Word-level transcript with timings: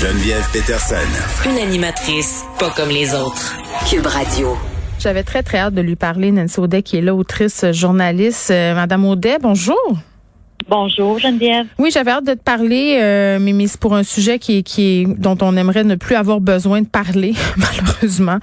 Geneviève 0.00 0.46
Peterson. 0.52 1.48
Une 1.48 1.56
animatrice 1.56 2.44
pas 2.58 2.68
comme 2.68 2.90
les 2.90 3.14
autres. 3.14 3.56
Cube 3.88 4.04
Radio. 4.04 4.54
J'avais 4.98 5.22
très, 5.22 5.42
très 5.42 5.56
hâte 5.56 5.72
de 5.72 5.80
lui 5.80 5.96
parler. 5.96 6.32
Nancy 6.32 6.60
Audet, 6.60 6.82
qui 6.82 6.98
est 6.98 7.00
là, 7.00 7.14
autrice, 7.14 7.64
journaliste. 7.72 8.50
Euh, 8.50 8.74
Madame 8.74 9.06
Audet, 9.06 9.38
bonjour. 9.40 9.96
Bonjour 10.68 11.20
Geneviève. 11.20 11.66
Oui, 11.78 11.90
j'avais 11.92 12.10
hâte 12.10 12.26
de 12.26 12.34
te 12.34 12.42
parler, 12.42 12.98
euh, 13.00 13.38
Mimi, 13.38 13.68
c'est 13.68 13.78
pour 13.78 13.94
un 13.94 14.02
sujet 14.02 14.40
qui 14.40 14.58
est, 14.58 14.62
qui 14.64 14.82
est 14.82 15.06
dont 15.06 15.38
on 15.40 15.56
aimerait 15.56 15.84
ne 15.84 15.94
plus 15.94 16.16
avoir 16.16 16.40
besoin 16.40 16.82
de 16.82 16.88
parler, 16.88 17.34
malheureusement. 17.56 18.38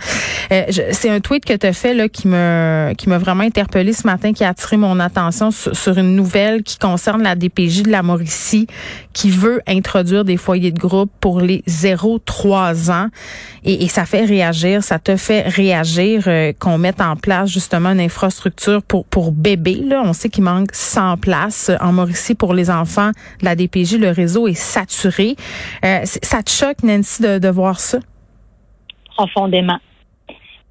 Euh, 0.54 0.64
c'est 0.92 1.10
un 1.10 1.20
tweet 1.20 1.44
que 1.44 1.54
tu 1.54 1.68
as 1.68 1.74
fait 1.74 1.94
là 1.94 2.08
qui 2.08 2.30
me 2.30 2.94
qui 2.98 3.10
m'a 3.10 3.18
vraiment 3.18 3.44
interpellé 3.44 3.92
ce 3.92 4.08
matin, 4.08 4.32
qui 4.32 4.46
a 4.46 4.50
attiré 4.50 4.78
mon 4.78 5.02
attention 5.02 5.52
sur, 5.52 5.98
une 5.98 6.16
nouvelle 6.16 6.64
qui 6.64 6.78
concerne 6.78 7.24
la 7.24 7.36
DPJ 7.36 7.84
de 7.84 7.92
la 7.92 8.04
Mauricie, 8.04 8.68
qui 9.14 9.30
veut 9.30 9.62
introduire 9.68 10.26
des 10.26 10.38
foyers 10.38 10.72
de 10.72 10.80
groupe 10.80 11.12
pour 11.20 11.42
les 11.42 11.60
0-3 11.68 12.92
ans, 12.92 13.10
et, 13.64 13.84
et, 13.84 13.88
ça 13.88 14.06
fait 14.06 14.26
réagir, 14.26 14.84
ça 14.84 15.00
te 15.00 15.16
fait 15.16 15.48
réagir 15.48 16.24
euh, 16.28 16.52
qu'on 16.58 16.78
mette 16.78 17.00
en 17.02 17.16
place 17.16 17.50
justement 17.50 17.90
une 17.90 18.00
infrastructure 18.00 18.82
pour 18.82 19.06
pour 19.06 19.32
bébés. 19.32 19.82
Là, 19.84 20.02
on 20.04 20.14
sait 20.14 20.30
qu'il 20.30 20.44
manque 20.44 20.70
100 20.74 21.18
places 21.18 21.72
en 21.80 21.92
Mauricie 21.92 22.14
ici 22.14 22.36
pour 22.36 22.54
les 22.54 22.70
enfants 22.70 23.12
de 23.40 23.46
la 23.46 23.56
DPJ. 23.56 23.98
Le 23.98 24.10
réseau 24.10 24.48
est 24.48 24.54
saturé. 24.54 25.36
Euh, 25.84 26.00
ça 26.06 26.42
te 26.42 26.50
choque, 26.50 26.84
Nancy, 26.84 27.22
de, 27.22 27.50
voir 27.50 27.80
ça? 27.80 28.00
Profondément. 29.16 29.80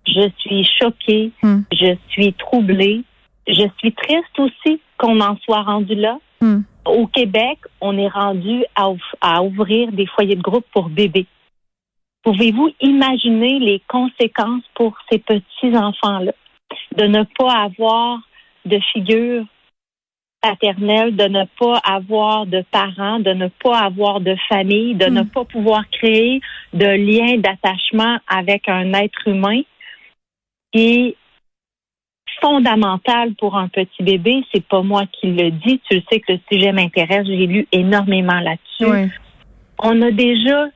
Je 0.07 0.29
suis 0.39 0.67
choquée. 0.81 1.31
Hmm. 1.43 1.61
Je 1.73 1.95
suis 2.09 2.33
troublée. 2.35 3.03
Je 3.47 3.67
suis 3.79 3.93
triste 3.93 4.39
aussi 4.39 4.81
qu'on 4.99 5.21
en 5.21 5.37
soit 5.45 5.63
rendu 5.63 5.95
là. 5.95 6.19
Hmm. 6.41 6.61
Au 6.85 7.07
Québec, 7.07 7.59
on 7.81 7.97
est 7.97 8.09
rendu 8.09 8.65
à, 8.75 8.91
à 9.21 9.43
ouvrir 9.43 9.93
des 9.93 10.07
foyers 10.07 10.37
de 10.37 10.43
groupe 10.43 10.67
pour 10.73 10.89
bébés. 10.89 11.27
Pouvez-vous 12.25 12.71
imaginer 12.81 13.59
les 13.59 13.81
conséquences 13.89 14.65
pour 14.75 14.97
ces 15.11 15.19
petits 15.19 15.77
enfants-là? 15.77 16.33
De 16.97 17.07
ne 17.07 17.25
pas 17.39 17.53
avoir 17.53 18.21
de 18.65 18.79
figure 18.93 19.45
paternelle, 20.41 21.15
de 21.15 21.29
ne 21.29 21.45
pas 21.59 21.79
avoir 21.85 22.47
de 22.47 22.65
parents, 22.71 23.21
de 23.21 23.33
ne 23.33 23.49
pas 23.49 23.79
avoir 23.79 24.21
de 24.21 24.37
famille, 24.49 24.95
de 24.95 25.07
ne 25.07 25.23
hmm. 25.23 25.29
pas 25.29 25.45
pouvoir 25.45 25.89
créer 25.91 26.41
de 26.73 26.87
lien 26.87 27.39
d'attachement 27.39 28.19
avec 28.27 28.69
un 28.69 28.93
être 28.93 29.29
humain 29.29 29.63
qui 30.73 31.17
fondamental 32.43 33.35
pour 33.37 33.57
un 33.57 33.69
petit 33.69 34.03
bébé. 34.03 34.45
C'est 34.53 34.67
pas 34.67 34.83
moi 34.83 35.05
qui 35.07 35.29
le 35.29 35.51
dis. 35.51 35.81
Tu 35.89 35.97
le 35.97 36.03
sais 36.11 36.21
que 36.21 36.33
le 36.33 36.41
sujet 36.51 36.73
m'intéresse. 36.73 37.27
J'ai 37.27 37.47
lu 37.47 37.67
énormément 37.73 38.41
là-dessus. 38.41 39.11
On 39.79 40.03
a 40.03 40.11
déjà 40.11 40.67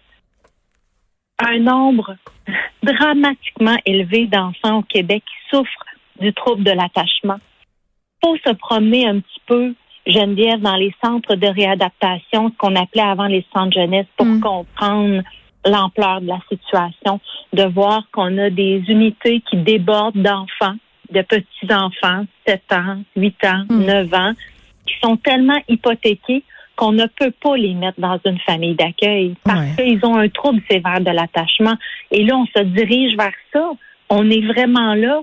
un 1.38 1.58
nombre 1.58 2.16
dramatiquement 2.82 3.76
élevé 3.84 4.26
d'enfants 4.26 4.78
au 4.78 4.82
Québec 4.82 5.22
qui 5.26 5.56
souffrent 5.56 5.84
du 6.20 6.32
trouble 6.32 6.62
de 6.62 6.70
l'attachement 6.70 7.38
faut 8.26 8.36
se 8.44 8.52
promener 8.54 9.06
un 9.06 9.20
petit 9.20 9.40
peu, 9.46 9.74
Geneviève, 10.06 10.60
dans 10.60 10.76
les 10.76 10.94
centres 11.04 11.34
de 11.34 11.46
réadaptation, 11.46 12.50
ce 12.50 12.56
qu'on 12.56 12.76
appelait 12.76 13.02
avant 13.02 13.26
les 13.26 13.44
centres 13.54 13.72
jeunesse, 13.72 14.06
pour 14.16 14.26
mm. 14.26 14.40
comprendre 14.40 15.22
l'ampleur 15.64 16.20
de 16.20 16.28
la 16.28 16.40
situation, 16.48 17.20
de 17.52 17.64
voir 17.64 18.04
qu'on 18.12 18.38
a 18.38 18.50
des 18.50 18.82
unités 18.88 19.42
qui 19.50 19.56
débordent 19.56 20.22
d'enfants, 20.22 20.76
de 21.10 21.22
petits-enfants, 21.22 22.24
7 22.46 22.62
ans, 22.72 23.02
8 23.16 23.44
ans, 23.44 23.64
9 23.70 24.08
mm. 24.08 24.14
ans, 24.14 24.32
qui 24.86 24.94
sont 25.02 25.16
tellement 25.16 25.58
hypothéqués 25.68 26.42
qu'on 26.76 26.92
ne 26.92 27.06
peut 27.06 27.32
pas 27.42 27.56
les 27.56 27.74
mettre 27.74 28.00
dans 28.00 28.20
une 28.26 28.38
famille 28.40 28.74
d'accueil 28.74 29.34
parce 29.44 29.76
qu'ils 29.76 30.04
ont 30.04 30.16
un 30.16 30.28
trouble 30.28 30.60
sévère 30.70 31.00
de 31.00 31.10
l'attachement. 31.10 31.74
Et 32.10 32.22
là, 32.22 32.36
on 32.36 32.46
se 32.46 32.62
dirige 32.64 33.16
vers 33.16 33.32
ça. 33.52 33.70
On 34.10 34.30
est 34.30 34.42
vraiment 34.42 34.94
là 34.94 35.22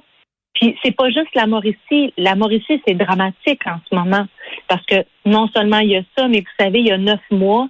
puis 0.54 0.76
c'est 0.84 0.96
pas 0.96 1.10
juste 1.10 1.34
la 1.36 1.48
Mauricie. 1.48 2.14
La 2.18 2.36
Mauricie, 2.36 2.82
c'est 2.88 2.94
dramatique 2.94 3.66
en 3.66 3.80
ce 3.90 3.96
moment. 3.96 4.26
Parce 4.68 4.86
que 4.86 5.04
non 5.26 5.48
seulement 5.48 5.80
il 5.80 5.90
y 5.90 5.98
a 5.98 6.04
ça, 6.18 6.28
mais 6.28 6.40
vous 6.40 6.64
savez, 6.64 6.80
il 6.80 6.88
y 6.88 6.92
a 6.92 6.98
neuf 6.98 7.22
mois, 7.32 7.68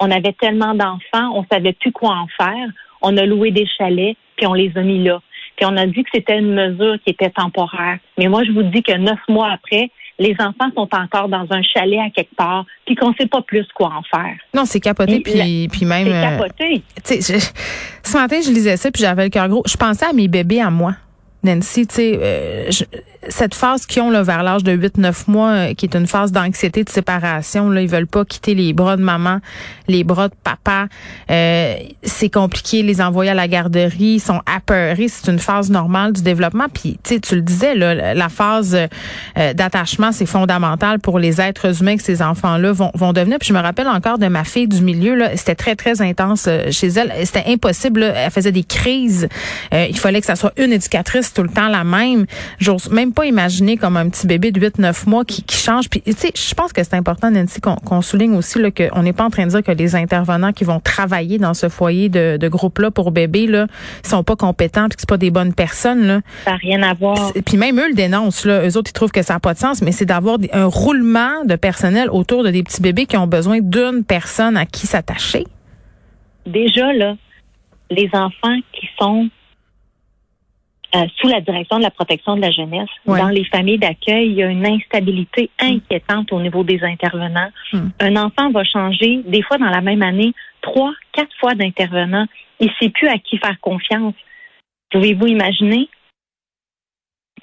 on 0.00 0.10
avait 0.10 0.32
tellement 0.32 0.74
d'enfants, 0.74 1.32
on 1.34 1.44
savait 1.50 1.72
plus 1.72 1.92
quoi 1.92 2.16
en 2.16 2.26
faire. 2.36 2.68
On 3.00 3.16
a 3.16 3.24
loué 3.24 3.50
des 3.50 3.66
chalets, 3.78 4.16
puis 4.36 4.46
on 4.46 4.54
les 4.54 4.72
a 4.76 4.82
mis 4.82 5.02
là. 5.02 5.20
Puis 5.56 5.66
on 5.66 5.76
a 5.76 5.86
dit 5.86 6.02
que 6.04 6.10
c'était 6.14 6.38
une 6.38 6.54
mesure 6.54 6.96
qui 7.04 7.10
était 7.10 7.30
temporaire. 7.30 7.98
Mais 8.18 8.28
moi, 8.28 8.44
je 8.44 8.52
vous 8.52 8.62
dis 8.62 8.82
que 8.82 8.96
neuf 8.96 9.18
mois 9.28 9.50
après, 9.52 9.90
les 10.18 10.34
enfants 10.38 10.70
sont 10.74 10.88
encore 10.92 11.28
dans 11.28 11.46
un 11.50 11.62
chalet 11.62 12.00
à 12.00 12.10
quelque 12.10 12.34
part, 12.36 12.64
puis 12.86 12.94
qu'on 12.94 13.12
sait 13.14 13.26
pas 13.26 13.42
plus 13.42 13.66
quoi 13.74 13.88
en 13.88 14.02
faire. 14.02 14.36
Non, 14.54 14.64
c'est 14.64 14.80
capoté, 14.80 15.20
puis, 15.20 15.68
puis 15.68 15.84
même. 15.84 16.06
C'est 16.06 16.14
euh, 16.14 16.38
capoté. 16.38 16.82
ce 18.02 18.16
matin, 18.16 18.40
je 18.42 18.50
lisais 18.50 18.76
ça, 18.76 18.90
puis 18.90 19.02
j'avais 19.02 19.24
le 19.24 19.30
cœur 19.30 19.48
gros. 19.48 19.62
Je 19.66 19.76
pensais 19.76 20.06
à 20.06 20.12
mes 20.12 20.28
bébés 20.28 20.60
à 20.60 20.70
moi. 20.70 20.94
Nancy, 21.42 21.86
tu 21.86 21.94
sais, 21.94 22.18
euh, 22.20 22.70
cette 23.28 23.54
phase 23.54 23.86
qu'ils 23.86 24.02
ont 24.02 24.10
là, 24.10 24.22
vers 24.22 24.42
l'âge 24.42 24.64
de 24.64 24.72
8-9 24.72 25.24
mois, 25.28 25.50
euh, 25.50 25.74
qui 25.74 25.86
est 25.86 25.94
une 25.94 26.06
phase 26.06 26.32
d'anxiété 26.32 26.84
de 26.84 26.88
séparation, 26.88 27.70
là, 27.70 27.82
ils 27.82 27.88
veulent 27.88 28.06
pas 28.06 28.24
quitter 28.24 28.54
les 28.54 28.72
bras 28.72 28.96
de 28.96 29.02
maman, 29.02 29.38
les 29.88 30.04
bras 30.04 30.28
de 30.28 30.34
papa. 30.42 30.86
Euh, 31.30 31.74
c'est 32.02 32.30
compliqué, 32.30 32.82
les 32.82 33.00
envoyer 33.00 33.30
à 33.30 33.34
la 33.34 33.48
garderie, 33.48 34.14
ils 34.14 34.20
sont 34.20 34.40
apeurés. 34.46 35.08
C'est 35.08 35.30
une 35.30 35.38
phase 35.38 35.70
normale 35.70 36.12
du 36.12 36.22
développement. 36.22 36.66
Puis, 36.72 36.98
tu 37.02 37.14
sais, 37.14 37.20
tu 37.20 37.34
le 37.36 37.42
disais, 37.42 37.74
là, 37.74 38.14
la 38.14 38.28
phase 38.28 38.76
d'attachement, 39.36 40.12
c'est 40.12 40.26
fondamental 40.26 40.98
pour 41.00 41.18
les 41.18 41.40
êtres 41.40 41.80
humains 41.80 41.96
que 41.96 42.02
ces 42.02 42.22
enfants-là 42.22 42.72
vont, 42.72 42.90
vont 42.94 43.12
devenir. 43.12 43.38
Puis 43.38 43.48
je 43.48 43.54
me 43.54 43.60
rappelle 43.60 43.88
encore 43.88 44.18
de 44.18 44.26
ma 44.26 44.44
fille 44.44 44.68
du 44.68 44.82
milieu, 44.82 45.14
là, 45.14 45.36
c'était 45.36 45.54
très, 45.54 45.76
très 45.76 46.00
intense 46.00 46.48
chez 46.70 46.88
elle. 46.88 47.12
C'était 47.24 47.44
impossible. 47.46 48.02
Elle 48.02 48.30
faisait 48.30 48.52
des 48.52 48.64
crises. 48.64 49.28
il 49.72 49.98
fallait 49.98 50.20
que 50.20 50.26
ça 50.26 50.36
soit 50.36 50.52
une 50.56 50.72
éducatrice 50.72 51.25
tout 51.34 51.42
le 51.42 51.48
temps 51.48 51.68
la 51.68 51.84
même. 51.84 52.26
J'ose 52.58 52.90
même 52.90 53.12
pas 53.12 53.26
imaginer 53.26 53.76
comme 53.76 53.96
un 53.96 54.08
petit 54.08 54.26
bébé 54.26 54.52
de 54.52 54.60
8-9 54.60 55.08
mois 55.08 55.24
qui, 55.24 55.42
qui 55.42 55.56
change. 55.56 55.88
Puis, 55.88 56.00
tu 56.02 56.12
sais, 56.12 56.32
je 56.34 56.54
pense 56.54 56.72
que 56.72 56.82
c'est 56.82 56.94
important, 56.94 57.30
Nancy, 57.30 57.60
qu'on 57.60 58.02
souligne 58.02 58.34
aussi 58.34 58.58
qu'on 58.72 59.02
n'est 59.02 59.12
pas 59.12 59.24
en 59.24 59.30
train 59.30 59.44
de 59.44 59.50
dire 59.50 59.62
que 59.62 59.72
les 59.72 59.94
intervenants 59.94 60.52
qui 60.52 60.64
vont 60.64 60.80
travailler 60.80 61.38
dans 61.38 61.54
ce 61.54 61.68
foyer 61.68 62.08
de, 62.08 62.36
de 62.36 62.48
groupe-là 62.48 62.90
pour 62.90 63.10
bébés, 63.10 63.46
là, 63.46 63.66
sont 64.02 64.24
pas 64.24 64.36
compétents 64.36 64.88
puis 64.88 64.96
que 64.96 65.00
c'est 65.00 65.08
pas 65.08 65.16
des 65.16 65.30
bonnes 65.30 65.54
personnes, 65.54 66.06
là. 66.06 66.20
Ça 66.44 66.52
n'a 66.52 66.56
rien 66.56 66.82
à 66.82 66.94
voir. 66.94 67.32
Puis 67.44 67.56
même 67.56 67.78
eux 67.78 67.88
le 67.88 67.94
dénoncent, 67.94 68.44
là. 68.44 68.66
Eux 68.66 68.76
autres, 68.76 68.90
ils 68.90 68.94
trouvent 68.94 69.12
que 69.12 69.22
ça 69.22 69.34
n'a 69.34 69.40
pas 69.40 69.54
de 69.54 69.58
sens, 69.58 69.82
mais 69.82 69.92
c'est 69.92 70.06
d'avoir 70.06 70.38
un 70.52 70.66
roulement 70.66 71.44
de 71.44 71.56
personnel 71.56 72.08
autour 72.10 72.42
de 72.42 72.50
des 72.50 72.62
petits 72.62 72.80
bébés 72.80 73.06
qui 73.06 73.16
ont 73.16 73.26
besoin 73.26 73.60
d'une 73.60 74.02
personne 74.02 74.56
à 74.56 74.64
qui 74.64 74.86
s'attacher. 74.86 75.44
Déjà, 76.46 76.92
là, 76.92 77.16
les 77.90 78.08
enfants 78.12 78.56
qui 78.72 78.88
sont 78.98 79.28
euh, 80.96 81.06
sous 81.20 81.28
la 81.28 81.40
direction 81.40 81.76
de 81.76 81.82
la 81.82 81.90
protection 81.90 82.36
de 82.36 82.40
la 82.40 82.50
jeunesse. 82.50 82.88
Dans 83.06 83.28
les 83.28 83.44
familles 83.44 83.78
d'accueil, 83.78 84.28
il 84.28 84.34
y 84.34 84.42
a 84.42 84.46
une 84.46 84.66
instabilité 84.66 85.50
inquiétante 85.58 86.32
au 86.32 86.40
niveau 86.40 86.64
des 86.64 86.82
intervenants. 86.82 87.50
Hmm. 87.72 87.88
Un 88.00 88.16
enfant 88.16 88.50
va 88.50 88.64
changer, 88.64 89.22
des 89.26 89.42
fois 89.42 89.58
dans 89.58 89.68
la 89.68 89.82
même 89.82 90.02
année, 90.02 90.32
trois, 90.62 90.94
quatre 91.12 91.34
fois 91.38 91.54
d'intervenant. 91.54 92.26
Il 92.60 92.68
ne 92.68 92.72
sait 92.80 92.88
plus 92.88 93.08
à 93.08 93.18
qui 93.18 93.36
faire 93.36 93.60
confiance. 93.60 94.14
Pouvez-vous 94.90 95.26
imaginer 95.26 95.88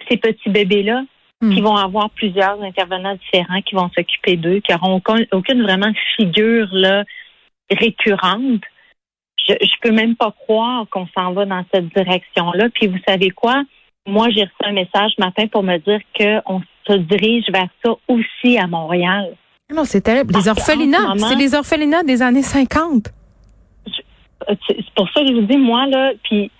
ces 0.09 0.18
petits 0.18 0.50
bébés-là 0.50 1.03
qui 1.42 1.62
hmm. 1.62 1.66
vont 1.66 1.75
avoir 1.75 2.09
plusieurs 2.09 2.59
intervenants 2.63 3.16
différents, 3.16 3.62
qui 3.62 3.75
vont 3.75 3.90
s'occuper 3.96 4.36
d'eux, 4.36 4.62
qui 4.62 4.72
n'auront 4.72 4.96
aucune, 4.96 5.28
aucune 5.31 5.62
vraiment 5.62 5.92
figure 6.16 6.69
là 6.72 7.03
récurrente? 7.69 8.63
Je, 9.48 9.54
je 9.62 9.76
peux 9.81 9.92
même 9.92 10.16
pas 10.16 10.31
croire 10.31 10.86
qu'on 10.90 11.08
s'en 11.16 11.34
va 11.34 11.46
dans 11.46 11.64
cette 11.74 11.94
direction-là. 11.94 12.70
Puis 12.74 12.88
vous 12.88 13.00
savez 13.08 13.30
quoi? 13.30 13.64
Moi, 14.06 14.30
j'ai 14.31 14.44
reçu 14.44 14.56
un 14.64 14.74
message 14.74 15.12
ce 15.18 15.22
matin 15.22 15.48
pour 15.48 15.64
me 15.64 15.78
dire 15.78 16.00
qu'on 16.18 16.62
se 16.88 16.94
dirige 16.94 17.46
vers 17.50 17.70
ça 17.84 17.94
aussi 18.08 18.58
à 18.58 18.68
Montréal. 18.68 19.36
Non, 19.74 19.86
c'est 19.86 20.02
terrible. 20.02 20.34
Les 20.36 20.48
orphelinats, 20.50 21.14
c'est 21.18 21.36
les 21.36 21.56
orphelinats 21.56 22.04
des 22.04 22.22
années 22.22 22.42
50. 22.42 23.07
C'est 24.48 24.94
pour 24.95 25.10
ça 25.10 25.22
que 25.22 25.28
je 25.28 25.34
vous 25.34 25.46
dis, 25.46 25.57
moi, 25.57 25.86
là, 25.88 26.12
puis 26.24 26.51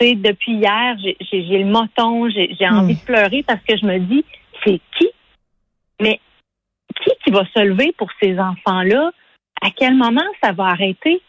depuis 0.00 0.52
hier, 0.52 0.96
j'ai 1.00 1.58
le 1.58 1.64
moton, 1.64 2.28
j'ai 2.30 2.68
envie 2.68 2.94
hmm. 2.94 2.98
de 2.98 3.04
pleurer 3.04 3.42
parce 3.42 3.60
que 3.66 3.76
je 3.76 3.84
me 3.84 3.98
dis, 3.98 4.24
c'est 4.64 4.80
qui? 4.96 5.08
Mais 6.00 6.20
qui 6.94 7.10
qui 7.24 7.30
va 7.30 7.44
se 7.54 7.60
lever 7.60 7.92
pour 7.98 8.08
ces 8.22 8.38
enfants-là? 8.38 9.10
À 9.60 9.70
quel 9.70 9.94
moment 9.94 10.22
ça 10.42 10.52
va 10.52 10.66
arrêter? 10.66 11.20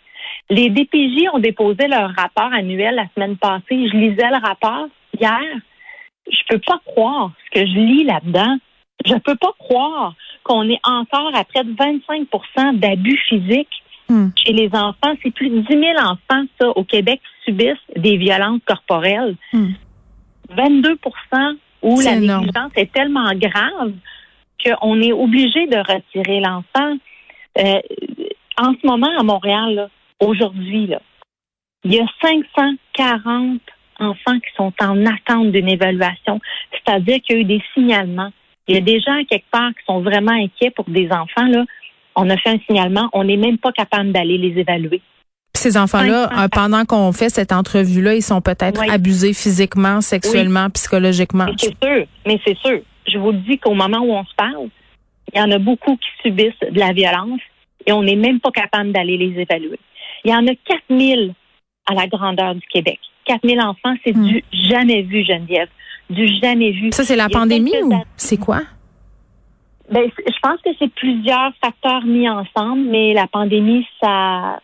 Les 0.50 0.70
DPJ 0.70 1.28
ont 1.34 1.40
déposé 1.40 1.88
leur 1.88 2.12
rapport 2.16 2.54
annuel 2.54 2.96
la 2.96 3.08
semaine 3.14 3.38
passée. 3.38 3.90
Je 3.90 3.98
lisais 3.98 4.30
le 4.30 4.42
rapport 4.42 4.88
hier. 5.20 5.42
Je 6.30 6.40
peux 6.50 6.60
pas 6.60 6.80
croire 6.86 7.32
ce 7.46 7.60
que 7.60 7.66
je 7.66 7.74
lis 7.74 8.04
là-dedans. 8.04 8.58
Je 9.06 9.16
peux 9.16 9.36
pas 9.36 9.54
croire 9.60 10.16
qu'on 10.44 10.70
est 10.70 10.80
encore 10.84 11.36
à 11.36 11.44
près 11.44 11.64
de 11.64 11.74
25% 11.74 12.80
d'abus 12.80 13.18
physiques 13.28 13.84
hmm. 14.10 14.30
chez 14.36 14.54
les 14.54 14.70
enfants. 14.74 15.14
C'est 15.22 15.32
plus 15.32 15.50
de 15.50 15.60
10 15.60 15.68
000 15.68 15.84
enfants, 16.00 16.46
ça, 16.60 16.70
au 16.70 16.84
Québec, 16.84 17.22
qui 17.22 17.52
subissent 17.52 17.78
des 17.96 18.18
violences 18.18 18.62
corporelles. 18.66 19.36
22% 19.54 19.66
hmm. 20.52 21.58
où 21.82 22.00
la 22.00 22.16
négligence 22.16 22.72
est 22.76 22.92
tellement 22.92 23.34
grave 23.36 23.94
qu'on 24.66 25.02
est 25.02 25.12
obligé 25.12 25.68
de 25.68 25.78
retirer 25.78 26.40
l'enfant. 26.40 26.98
Euh, 27.60 27.82
en 28.58 28.74
ce 28.74 28.88
moment, 28.88 29.10
à 29.18 29.24
Montréal, 29.24 29.76
là, 29.76 29.90
aujourd'hui, 30.20 30.88
là, 30.88 31.02
il 31.84 31.94
y 31.94 32.00
a 32.00 32.06
540 32.22 33.62
enfants 34.00 34.40
qui 34.40 34.56
sont 34.56 34.74
en 34.82 35.06
attente 35.06 35.52
d'une 35.52 35.70
évaluation, 35.70 36.40
c'est-à-dire 36.72 37.20
qu'il 37.22 37.36
y 37.36 37.40
a 37.40 37.42
eu 37.42 37.46
des 37.46 37.64
signalements. 37.74 38.32
Il 38.68 38.76
y 38.76 38.78
a 38.78 38.82
des 38.82 39.00
gens 39.00 39.24
quelque 39.30 39.50
part 39.50 39.70
qui 39.70 39.86
sont 39.86 40.02
vraiment 40.02 40.34
inquiets 40.34 40.72
pour 40.72 40.86
des 40.90 41.10
enfants. 41.12 41.48
Là. 41.48 41.66
On 42.16 42.30
a 42.30 42.38
fait 42.38 42.50
un 42.50 42.60
signalement, 42.68 43.10
on 43.14 43.24
n'est 43.24 43.38
même 43.38 43.58
pas 43.58 43.72
capable 43.72 44.12
d'aller 44.12 44.38
les 44.38 44.60
évaluer. 44.60 45.02
Ces 45.54 45.78
enfants-là, 45.78 46.30
euh, 46.44 46.48
pendant 46.50 46.86
qu'on 46.86 47.12
fait 47.12 47.30
cette 47.30 47.52
entrevue-là, 47.52 48.14
ils 48.16 48.22
sont 48.22 48.42
peut-être 48.42 48.82
abusés 48.92 49.34
physiquement, 49.34 50.02
sexuellement, 50.02 50.70
psychologiquement. 50.70 51.48
C'est 51.58 51.76
sûr, 51.84 52.06
mais 52.28 52.40
c'est 52.46 52.58
sûr. 52.58 52.82
Je 53.08 53.18
vous 53.18 53.32
le 53.32 53.40
dis 53.40 53.58
qu'au 53.58 53.74
moment 53.74 54.00
où 54.00 54.12
on 54.12 54.26
se 54.26 54.36
parle, 54.36 54.70
il 55.34 55.40
y 55.40 55.42
en 55.42 55.52
a 55.52 55.58
beaucoup 55.58 55.96
qui 55.96 56.10
subissent 56.24 56.60
de 56.60 56.80
la 56.80 56.94
violence 56.94 57.40
et 57.86 57.92
on 57.92 58.04
n'est 58.04 58.16
même 58.16 58.40
pas 58.40 58.52
capable 58.52 58.92
d'aller 58.92 59.18
les 59.18 59.42
évaluer. 59.42 59.80
Il 60.24 60.32
y 60.32 60.36
en 60.36 60.46
a 60.48 60.56
4000 60.66 61.34
à 61.86 61.94
la 61.94 62.08
grandeur 62.08 62.56
du 62.56 62.66
Québec. 62.68 63.00
4000 63.26 63.60
enfants, 63.62 63.96
c'est 64.06 64.16
hmm. 64.16 64.26
du 64.26 64.44
jamais 64.52 65.02
vu, 65.02 65.24
Geneviève. 65.24 65.70
Du 66.10 66.28
jamais 66.42 66.72
vu. 66.72 66.92
Ça, 66.92 67.04
c'est 67.04 67.16
la 67.16 67.30
pandémie 67.30 67.74
ou 67.84 67.94
c'est 68.16 68.38
quoi? 68.38 68.62
Ben, 69.92 70.10
je 70.18 70.40
pense 70.42 70.62
que 70.62 70.70
c'est 70.80 70.92
plusieurs 70.94 71.52
facteurs 71.64 72.04
mis 72.04 72.30
ensemble, 72.30 72.90
mais 72.90 73.14
la 73.14 73.28
pandémie, 73.28 73.86
ça, 74.02 74.60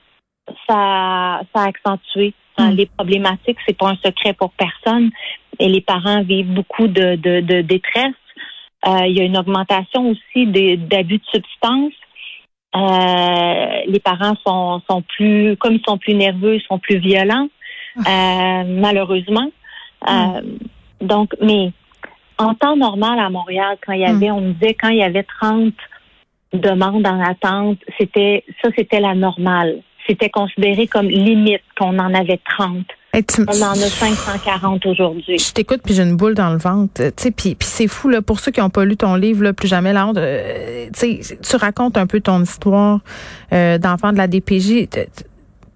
ça, 0.68 1.42
ça 1.54 1.62
a 1.62 1.68
accentué 1.68 2.34
hein, 2.58 2.72
hmm. 2.72 2.76
les 2.76 2.86
problématiques. 2.86 3.58
C'est 3.66 3.78
pas 3.78 3.90
un 3.90 3.98
secret 4.04 4.34
pour 4.34 4.52
personne. 4.52 5.12
Et 5.60 5.70
les 5.70 5.82
parents 5.82 6.24
vivent 6.24 6.54
beaucoup 6.54 6.88
de, 6.88 7.16
de, 7.16 7.62
détresse. 7.62 8.16
Euh, 8.86 9.06
il 9.08 9.18
y 9.18 9.22
a 9.22 9.24
une 9.24 9.38
augmentation 9.38 10.10
aussi 10.10 10.46
d'abus 10.46 11.20
de 11.20 11.26
substances. 11.32 11.94
Euh, 12.76 12.80
les 13.88 14.00
parents 14.00 14.36
sont, 14.46 14.82
sont 14.90 15.02
plus, 15.02 15.56
comme 15.58 15.74
ils 15.74 15.84
sont 15.88 15.98
plus 15.98 16.14
nerveux, 16.14 16.56
ils 16.56 16.64
sont 16.64 16.80
plus 16.80 16.98
violents, 16.98 17.48
ah. 18.06 18.62
euh, 18.62 18.64
malheureusement. 18.68 19.50
Euh, 20.10 20.14
hmm. 20.14 20.58
donc, 21.08 21.34
mais 21.42 21.72
en 22.38 22.54
temps 22.56 22.76
normal 22.76 23.20
à 23.20 23.30
Montréal, 23.30 23.78
quand 23.86 23.94
il 23.94 24.02
y 24.02 24.06
avait, 24.06 24.30
hmm. 24.30 24.36
on 24.36 24.42
me 24.42 24.54
disait 24.54 24.74
quand 24.74 24.90
il 24.90 24.98
y 24.98 25.04
avait 25.04 25.24
30 25.24 25.74
demandes 26.54 27.08
en 27.08 27.20
attente, 27.20 27.80
c'était 27.98 28.44
ça, 28.62 28.70
c'était 28.78 29.00
la 29.00 29.16
normale. 29.16 29.82
C'était 30.08 30.30
considéré 30.30 30.88
comme 30.88 31.08
limite 31.08 31.64
qu'on 31.78 31.98
en 31.98 32.14
avait 32.14 32.40
30. 32.58 32.86
On 33.14 33.62
en 33.62 33.72
a 33.72 33.76
540 33.76 34.86
aujourd'hui. 34.88 35.38
Je 35.38 35.52
t'écoute 35.52 35.82
puis 35.84 35.94
j'ai 35.94 36.02
une 36.02 36.16
boule 36.16 36.34
dans 36.34 36.50
le 36.50 36.58
ventre. 36.58 36.94
Tu 36.96 37.12
sais, 37.16 37.32
puis, 37.32 37.56
c'est 37.60 37.88
fou 37.88 38.10
là 38.10 38.22
pour 38.22 38.40
ceux 38.40 38.52
qui 38.52 38.60
n'ont 38.60 38.72
pas 38.72 38.86
lu 38.86 38.98
ton 38.98 39.16
livre 39.16 39.44
là, 39.44 39.54
plus 39.54 39.68
jamais 39.68 39.94
la 39.94 40.08
honte. 40.08 40.18
Euh, 40.18 40.88
tu 41.00 41.56
racontes 41.56 41.98
un 41.98 42.08
peu 42.08 42.22
ton 42.22 42.42
histoire 42.42 43.02
euh, 43.52 43.78
d'enfant 43.78 44.12
de 44.12 44.18
la 44.18 44.28
DPJ 44.28 44.88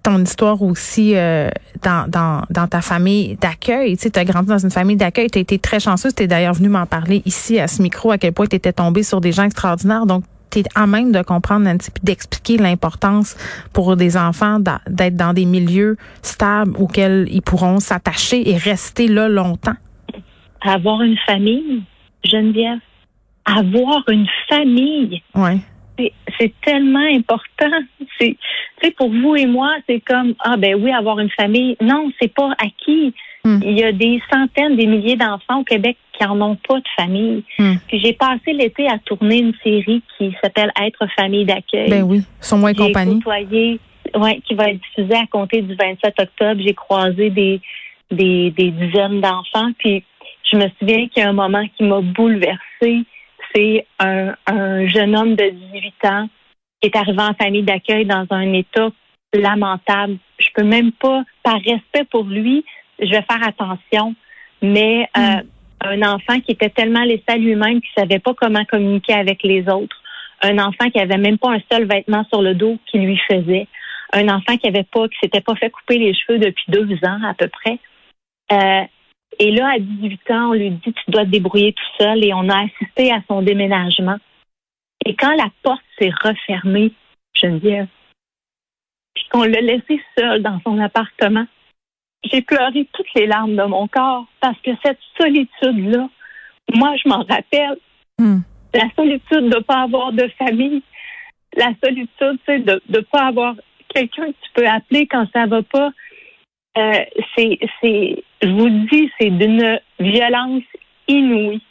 ton 0.02 0.22
histoire 0.22 0.62
aussi 0.62 1.16
euh, 1.16 1.50
dans, 1.82 2.08
dans, 2.08 2.42
dans 2.50 2.66
ta 2.66 2.80
famille 2.80 3.36
d'accueil. 3.36 3.96
Tu 3.96 4.10
as 4.14 4.24
grandi 4.24 4.48
dans 4.48 4.58
une 4.58 4.70
famille 4.70 4.96
d'accueil. 4.96 5.28
Tu 5.28 5.38
as 5.38 5.42
été 5.42 5.58
très 5.58 5.80
chanceuse. 5.80 6.14
Tu 6.14 6.22
es 6.22 6.26
d'ailleurs 6.26 6.54
venu 6.54 6.68
m'en 6.68 6.86
parler 6.86 7.20
ici 7.26 7.58
à 7.58 7.68
ce 7.68 7.82
micro 7.82 8.10
à 8.10 8.18
quel 8.18 8.32
point 8.32 8.46
tu 8.46 8.56
étais 8.56 8.72
tombée 8.72 9.02
sur 9.02 9.20
des 9.20 9.32
gens 9.32 9.44
extraordinaires. 9.44 10.06
Donc, 10.06 10.24
es 10.60 10.64
à 10.74 10.86
même 10.86 11.12
de 11.12 11.22
comprendre, 11.22 11.64
Nancy, 11.64 11.90
puis 11.90 12.02
d'expliquer 12.04 12.56
l'importance 12.56 13.36
pour 13.72 13.96
des 13.96 14.16
enfants 14.16 14.58
d'être 14.60 15.16
dans 15.16 15.32
des 15.32 15.44
milieux 15.44 15.96
stables 16.22 16.72
auxquels 16.78 17.26
ils 17.30 17.42
pourront 17.42 17.80
s'attacher 17.80 18.50
et 18.50 18.56
rester 18.56 19.08
là 19.08 19.28
longtemps? 19.28 19.76
Avoir 20.60 21.02
une 21.02 21.18
famille, 21.26 21.82
Geneviève. 22.24 22.78
Avoir 23.44 24.02
une 24.08 24.26
famille. 24.48 25.22
Oui. 25.34 25.60
C'est 26.38 26.52
tellement 26.64 27.06
important. 27.12 27.70
C'est, 28.20 28.36
pour 28.96 29.10
vous 29.10 29.34
et 29.34 29.46
moi, 29.46 29.74
c'est 29.88 30.00
comme 30.00 30.34
ah 30.40 30.56
ben 30.56 30.76
oui, 30.76 30.92
avoir 30.92 31.18
une 31.18 31.30
famille. 31.30 31.76
Non, 31.80 32.10
c'est 32.20 32.32
pas 32.32 32.50
acquis. 32.58 33.14
Hmm. 33.44 33.60
Il 33.64 33.78
y 33.78 33.82
a 33.82 33.92
des 33.92 34.20
centaines, 34.30 34.76
des 34.76 34.86
milliers 34.86 35.16
d'enfants 35.16 35.60
au 35.60 35.64
Québec 35.64 35.96
qui 36.18 36.26
en 36.26 36.40
ont 36.40 36.56
pas 36.56 36.76
de 36.76 36.88
famille. 36.96 37.44
Hmm. 37.58 37.74
Puis 37.86 38.00
j'ai 38.00 38.12
passé 38.12 38.52
l'été 38.52 38.88
à 38.88 38.98
tourner 38.98 39.38
une 39.38 39.54
série 39.62 40.02
qui 40.16 40.34
s'appelle 40.42 40.72
Être 40.80 41.06
famille 41.16 41.44
d'accueil. 41.44 41.88
Ben 41.88 42.02
oui, 42.02 42.22
sont 42.40 42.58
moins 42.58 42.74
compagnie. 42.74 43.20
ouais, 44.14 44.40
qui 44.46 44.54
va 44.54 44.70
être 44.70 44.80
diffusée 44.80 45.16
à 45.16 45.26
compter 45.26 45.62
du 45.62 45.74
27 45.74 46.14
octobre. 46.18 46.60
J'ai 46.64 46.74
croisé 46.74 47.30
des, 47.30 47.60
des, 48.10 48.50
des 48.50 48.70
dizaines 48.70 49.20
d'enfants. 49.20 49.70
Puis 49.78 50.04
je 50.50 50.56
me 50.56 50.66
souviens 50.78 51.08
qu'il 51.08 51.22
y 51.22 51.26
a 51.26 51.28
un 51.28 51.34
moment 51.34 51.64
qui 51.76 51.84
m'a 51.84 52.00
bouleversée. 52.00 53.04
C'est 53.54 53.86
un, 53.98 54.34
un 54.46 54.86
jeune 54.88 55.16
homme 55.16 55.34
de 55.34 55.50
18 55.72 55.94
ans 56.04 56.28
qui 56.80 56.88
est 56.88 56.96
arrivé 56.96 57.20
en 57.20 57.34
famille 57.34 57.62
d'accueil 57.62 58.06
dans 58.06 58.26
un 58.30 58.52
état 58.52 58.88
lamentable. 59.34 60.18
Je 60.38 60.48
peux 60.54 60.64
même 60.64 60.92
pas, 60.92 61.22
par 61.42 61.56
respect 61.56 62.04
pour 62.10 62.24
lui, 62.24 62.64
je 62.98 63.10
vais 63.10 63.22
faire 63.22 63.46
attention. 63.46 64.14
Mais 64.62 65.08
euh, 65.16 65.20
hmm. 65.20 65.42
Un 65.80 66.02
enfant 66.02 66.40
qui 66.40 66.52
était 66.52 66.70
tellement 66.70 67.04
laissé 67.04 67.24
à 67.28 67.36
lui-même 67.36 67.80
qu'il 67.80 67.90
savait 67.96 68.18
pas 68.18 68.34
comment 68.34 68.64
communiquer 68.64 69.14
avec 69.14 69.42
les 69.42 69.68
autres. 69.68 69.96
Un 70.42 70.58
enfant 70.58 70.90
qui 70.90 71.00
avait 71.00 71.18
même 71.18 71.38
pas 71.38 71.52
un 71.52 71.60
seul 71.70 71.86
vêtement 71.86 72.24
sur 72.24 72.42
le 72.42 72.54
dos 72.54 72.78
qui 72.86 72.98
lui 72.98 73.18
faisait. 73.28 73.66
Un 74.12 74.28
enfant 74.28 74.56
qui 74.56 74.66
avait 74.66 74.84
pas, 74.84 75.08
qui 75.08 75.18
s'était 75.22 75.40
pas 75.40 75.54
fait 75.54 75.70
couper 75.70 75.98
les 75.98 76.14
cheveux 76.14 76.38
depuis 76.38 76.64
deux 76.68 76.92
ans 77.04 77.22
à 77.24 77.34
peu 77.34 77.48
près. 77.48 77.78
Euh, 78.52 78.84
et 79.38 79.50
là, 79.50 79.72
à 79.74 79.78
18 79.78 80.30
ans, 80.30 80.50
on 80.50 80.52
lui 80.54 80.70
dit 80.70 80.92
tu 80.92 81.10
dois 81.10 81.24
te 81.24 81.30
débrouiller 81.30 81.72
tout 81.72 82.02
seul 82.04 82.24
et 82.24 82.32
on 82.32 82.48
a 82.48 82.64
assisté 82.64 83.12
à 83.12 83.20
son 83.28 83.42
déménagement. 83.42 84.16
Et 85.04 85.14
quand 85.14 85.34
la 85.34 85.48
porte 85.62 85.82
s'est 85.98 86.12
refermée, 86.22 86.92
Geneviève, 87.34 87.86
puis 89.14 89.24
qu'on 89.30 89.44
l'a 89.44 89.60
laissé 89.60 90.00
seul 90.16 90.42
dans 90.42 90.60
son 90.64 90.78
appartement, 90.78 91.46
j'ai 92.24 92.42
pleuré 92.42 92.88
toutes 92.92 93.14
les 93.14 93.26
larmes 93.26 93.56
de 93.56 93.62
mon 93.64 93.86
corps 93.88 94.26
parce 94.40 94.58
que 94.60 94.70
cette 94.84 94.98
solitude-là, 95.20 96.08
moi, 96.74 96.94
je 97.02 97.08
m'en 97.08 97.24
rappelle. 97.24 97.78
Hmm. 98.18 98.40
La 98.74 98.88
solitude 98.96 99.48
de 99.48 99.56
ne 99.56 99.62
pas 99.62 99.82
avoir 99.82 100.12
de 100.12 100.28
famille, 100.38 100.82
la 101.56 101.72
solitude, 101.82 102.38
de 102.46 102.82
ne 102.88 103.00
pas 103.00 103.26
avoir 103.26 103.54
quelqu'un 103.88 104.26
que 104.26 104.36
tu 104.42 104.50
peux 104.54 104.66
appeler 104.66 105.06
quand 105.06 105.26
ça 105.32 105.46
va 105.46 105.62
pas. 105.62 105.90
Euh, 106.76 107.04
c'est, 107.36 107.58
c'est, 107.80 108.22
je 108.42 108.48
vous 108.48 108.68
dis, 108.86 109.10
c'est 109.18 109.30
d'une 109.30 109.80
violence 109.98 110.62
inouïe. 111.06 111.62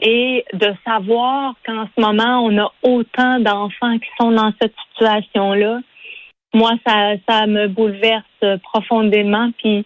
Et 0.00 0.44
de 0.52 0.72
savoir 0.84 1.54
qu'en 1.66 1.86
ce 1.86 2.00
moment, 2.00 2.44
on 2.44 2.56
a 2.58 2.72
autant 2.82 3.40
d'enfants 3.40 3.98
qui 3.98 4.08
sont 4.20 4.30
dans 4.30 4.52
cette 4.60 4.74
situation-là, 4.92 5.80
moi, 6.54 6.72
ça, 6.86 7.14
ça 7.28 7.46
me 7.46 7.68
bouleverse 7.68 8.60
profondément. 8.62 9.50
Puis, 9.58 9.84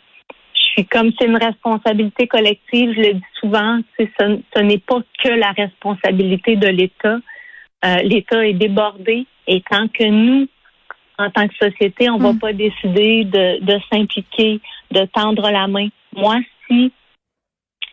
je 0.54 0.62
suis 0.62 0.87
comme 0.87 1.11
c'est 1.19 1.26
une 1.26 1.37
responsabilité 1.37 2.26
collective. 2.26 2.92
Je 2.95 3.00
le 3.00 3.14
dis 3.14 3.25
souvent, 3.40 3.81
ce, 3.99 4.04
ce 4.19 4.61
n'est 4.61 4.78
pas 4.78 5.00
que 5.23 5.28
la 5.28 5.50
responsabilité 5.52 6.57
de 6.57 6.69
l'État. 6.69 7.19
Euh, 7.85 7.97
L'État 8.04 8.47
est 8.47 8.52
débordé 8.54 9.26
et 9.47 9.61
tant 9.62 9.88
que 9.88 10.04
nous, 10.04 10.47
en 11.19 11.31
tant 11.31 11.49
que 11.49 11.54
société, 11.54 12.09
on 12.11 12.19
ne 12.19 12.23
va 12.23 12.33
hmm. 12.33 12.38
pas 12.38 12.52
décider 12.52 13.25
de, 13.25 13.61
de 13.64 13.78
s'impliquer, 13.90 14.61
de 14.90 15.04
tendre 15.07 15.50
la 15.50 15.66
main. 15.66 15.88
Moi, 16.14 16.38
si 16.66 16.92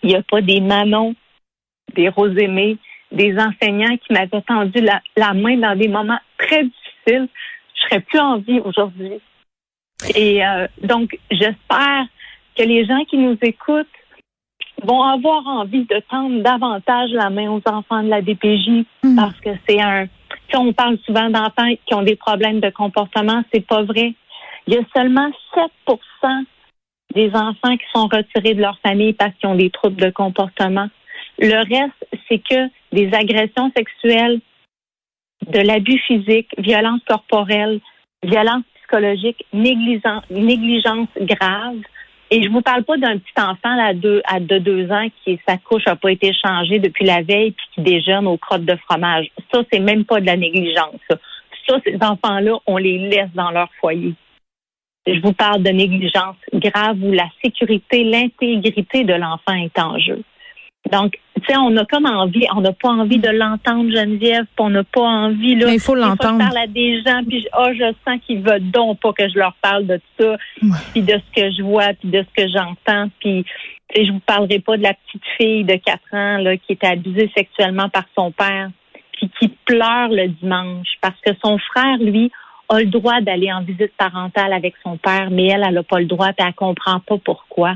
il 0.03 0.09
n'y 0.09 0.15
a 0.15 0.21
pas 0.21 0.41
des 0.41 0.61
Manon, 0.61 1.15
des 1.95 2.07
Rosémée, 2.09 2.77
des 3.11 3.35
enseignants 3.37 3.97
qui 3.97 4.13
m'avaient 4.13 4.41
tendu 4.43 4.79
la, 4.79 5.01
la 5.17 5.33
main 5.33 5.57
dans 5.57 5.77
des 5.77 5.87
moments 5.87 6.19
très 6.37 6.63
difficiles, 6.63 7.27
serais 7.89 8.01
plus 8.01 8.19
en 8.19 8.37
vie 8.37 8.59
aujourd'hui. 8.59 9.19
Et 10.15 10.45
euh, 10.45 10.67
donc, 10.83 11.17
j'espère 11.31 12.05
que 12.57 12.63
les 12.63 12.85
gens 12.85 13.03
qui 13.05 13.17
nous 13.17 13.37
écoutent 13.41 13.87
vont 14.83 15.03
avoir 15.03 15.45
envie 15.45 15.85
de 15.85 16.01
tendre 16.09 16.41
davantage 16.41 17.09
la 17.11 17.29
main 17.29 17.49
aux 17.49 17.61
enfants 17.65 18.01
de 18.01 18.09
la 18.09 18.21
DPJ 18.21 18.85
hmm. 19.03 19.15
parce 19.15 19.39
que 19.41 19.49
c'est 19.67 19.81
un. 19.81 20.07
Si 20.49 20.55
on 20.55 20.73
parle 20.73 20.97
souvent 21.05 21.29
d'enfants 21.29 21.69
qui 21.85 21.93
ont 21.93 22.01
des 22.01 22.15
problèmes 22.15 22.59
de 22.59 22.69
comportement, 22.69 23.43
c'est 23.53 23.65
pas 23.65 23.83
vrai. 23.83 24.13
Il 24.65 24.73
y 24.73 24.77
a 24.77 24.81
seulement 24.95 25.29
7% 25.85 26.43
des 27.13 27.29
enfants 27.33 27.77
qui 27.77 27.85
sont 27.93 28.07
retirés 28.07 28.55
de 28.55 28.61
leur 28.61 28.77
famille 28.79 29.13
parce 29.13 29.33
qu'ils 29.35 29.49
ont 29.49 29.55
des 29.55 29.69
troubles 29.69 30.01
de 30.01 30.09
comportement. 30.09 30.87
Le 31.37 31.57
reste, 31.57 32.07
c'est 32.27 32.39
que 32.39 32.69
des 32.91 33.11
agressions 33.13 33.71
sexuelles, 33.75 34.41
de 35.49 35.59
l'abus 35.59 35.99
physique, 35.99 36.49
violence 36.57 37.01
corporelle, 37.07 37.79
violence 38.23 38.63
psychologique, 38.75 39.45
négligence, 39.53 41.07
grave. 41.19 41.77
Et 42.31 42.43
je 42.43 42.49
vous 42.49 42.61
parle 42.61 42.83
pas 42.83 42.97
d'un 42.97 43.17
petit 43.17 43.33
enfant 43.37 43.75
là, 43.75 43.93
de, 43.93 44.21
à 44.25 44.39
de 44.39 44.59
deux 44.59 44.91
ans 44.91 45.07
qui 45.23 45.39
sa 45.47 45.57
couche 45.57 45.87
a 45.87 45.95
pas 45.95 46.11
été 46.11 46.31
changée 46.33 46.77
depuis 46.77 47.05
la 47.05 47.23
veille 47.23 47.51
puis 47.51 47.65
qui 47.73 47.81
déjeune 47.81 48.27
aux 48.27 48.37
crottes 48.37 48.65
de 48.65 48.75
fromage. 48.87 49.27
Ça, 49.51 49.63
c'est 49.71 49.79
même 49.79 50.05
pas 50.05 50.19
de 50.19 50.27
la 50.27 50.37
négligence. 50.37 50.99
Ça, 51.67 51.79
ces 51.85 51.97
enfants-là, 52.01 52.57
on 52.65 52.77
les 52.77 53.09
laisse 53.09 53.29
dans 53.33 53.51
leur 53.51 53.69
foyer. 53.79 54.13
Je 55.07 55.19
vous 55.21 55.33
parle 55.33 55.63
de 55.63 55.69
négligence 55.69 56.35
grave 56.53 56.97
où 57.01 57.11
la 57.11 57.29
sécurité, 57.43 58.03
l'intégrité 58.03 59.03
de 59.03 59.13
l'enfant 59.13 59.53
est 59.53 59.77
en 59.79 59.97
jeu. 59.97 60.21
Donc, 60.91 61.19
tu 61.35 61.45
sais, 61.45 61.57
on 61.57 61.75
a 61.77 61.85
comme 61.85 62.05
envie, 62.05 62.45
on 62.55 62.61
n'a 62.61 62.73
pas 62.73 62.89
envie 62.89 63.19
de 63.19 63.29
l'entendre, 63.29 63.91
Geneviève, 63.91 64.45
puis 64.45 64.65
on 64.65 64.69
n'a 64.69 64.83
pas 64.83 65.01
envie, 65.01 65.55
là. 65.55 65.67
Mais 65.67 65.75
il 65.75 65.79
faut 65.79 65.95
l'entendre. 65.95 66.39
Je 66.39 66.45
parle 66.45 66.57
à 66.57 66.67
des 66.67 67.01
gens, 67.03 67.23
puis 67.27 67.45
oh, 67.57 67.67
je 67.73 67.93
sens 68.05 68.19
qu'ils 68.25 68.41
veulent 68.41 68.71
donc 68.71 68.99
pas 68.99 69.13
que 69.13 69.29
je 69.29 69.37
leur 69.37 69.53
parle 69.61 69.85
de 69.85 70.01
ça, 70.19 70.37
puis 70.91 71.01
de 71.01 71.13
ce 71.13 71.41
que 71.41 71.51
je 71.51 71.61
vois, 71.61 71.93
puis 71.93 72.09
de 72.09 72.23
ce 72.23 72.43
que 72.43 72.49
j'entends, 72.49 73.09
puis 73.19 73.45
je 73.95 74.11
vous 74.11 74.19
parlerai 74.19 74.59
pas 74.59 74.77
de 74.77 74.83
la 74.83 74.93
petite 74.93 75.23
fille 75.37 75.63
de 75.63 75.75
4 75.75 75.99
ans, 76.13 76.37
là, 76.37 76.57
qui 76.57 76.73
était 76.73 76.87
abusée 76.87 77.31
sexuellement 77.35 77.89
par 77.89 78.05
son 78.15 78.31
père, 78.31 78.69
puis 79.13 79.29
qui 79.39 79.49
pleure 79.65 80.09
le 80.09 80.27
dimanche, 80.27 80.87
parce 81.01 81.19
que 81.25 81.31
son 81.43 81.57
frère, 81.57 81.97
lui, 81.99 82.31
a 82.69 82.79
le 82.79 82.85
droit 82.85 83.21
d'aller 83.21 83.51
en 83.51 83.61
visite 83.61 83.93
parentale 83.97 84.53
avec 84.53 84.75
son 84.83 84.97
père, 84.97 85.29
mais 85.31 85.47
elle, 85.47 85.63
elle 85.67 85.73
n'a 85.73 85.83
pas 85.83 85.99
le 85.99 86.05
droit, 86.05 86.33
puis 86.33 86.45
elle 86.45 86.53
comprend 86.53 86.99
pas 86.99 87.17
pourquoi. 87.17 87.75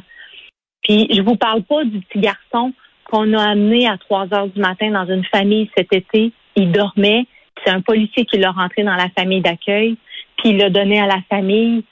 Puis 0.83 1.07
je 1.11 1.21
vous 1.21 1.35
parle 1.35 1.63
pas 1.63 1.83
du 1.83 1.99
petit 2.01 2.19
garçon 2.19 2.73
qu'on 3.05 3.33
a 3.33 3.43
amené 3.43 3.87
à 3.87 3.97
3 3.97 4.33
heures 4.33 4.47
du 4.47 4.59
matin 4.59 4.91
dans 4.91 5.05
une 5.05 5.25
famille 5.25 5.69
cet 5.77 5.93
été. 5.93 6.31
Il 6.55 6.71
dormait. 6.71 7.25
C'est 7.63 7.71
un 7.71 7.81
policier 7.81 8.25
qui 8.25 8.37
l'a 8.37 8.51
rentré 8.51 8.83
dans 8.83 8.95
la 8.95 9.09
famille 9.09 9.41
d'accueil, 9.41 9.97
puis 10.37 10.49
il 10.49 10.57
l'a 10.57 10.69
donné 10.69 10.99
à 10.99 11.05
la 11.05 11.21
famille. 11.29 11.83